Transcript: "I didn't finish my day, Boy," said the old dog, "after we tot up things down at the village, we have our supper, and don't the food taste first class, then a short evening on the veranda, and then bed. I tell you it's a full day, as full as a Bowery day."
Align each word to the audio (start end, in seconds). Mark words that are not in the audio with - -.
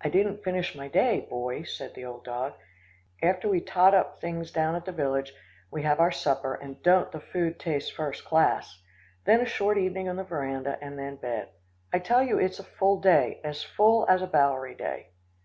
"I 0.00 0.10
didn't 0.10 0.44
finish 0.44 0.76
my 0.76 0.86
day, 0.86 1.26
Boy," 1.28 1.64
said 1.64 1.96
the 1.96 2.04
old 2.04 2.22
dog, 2.22 2.52
"after 3.20 3.48
we 3.48 3.60
tot 3.60 3.92
up 3.92 4.20
things 4.20 4.52
down 4.52 4.76
at 4.76 4.84
the 4.84 4.92
village, 4.92 5.32
we 5.72 5.82
have 5.82 5.98
our 5.98 6.12
supper, 6.12 6.54
and 6.54 6.80
don't 6.84 7.10
the 7.10 7.18
food 7.18 7.58
taste 7.58 7.92
first 7.92 8.24
class, 8.24 8.80
then 9.24 9.40
a 9.40 9.44
short 9.44 9.76
evening 9.76 10.08
on 10.08 10.14
the 10.14 10.22
veranda, 10.22 10.78
and 10.80 10.96
then 10.96 11.16
bed. 11.16 11.48
I 11.92 11.98
tell 11.98 12.22
you 12.22 12.38
it's 12.38 12.60
a 12.60 12.70
full 12.78 13.00
day, 13.00 13.40
as 13.42 13.64
full 13.64 14.06
as 14.08 14.22
a 14.22 14.28
Bowery 14.28 14.76
day." 14.76 15.08